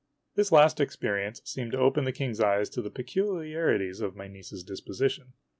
This 0.33 0.51
last 0.51 0.79
experience 0.79 1.43
seemed 1.45 1.73
to 1.73 1.77
open 1.77 2.05
the 2.05 2.11
King's 2.11 2.39
eyes 2.39 2.71
to 2.71 2.81
the 2.81 2.89
peculiarities 2.89 4.01
of 4.01 4.15
my 4.15 4.27
niece's 4.27 4.63
disposition. 4.63 5.33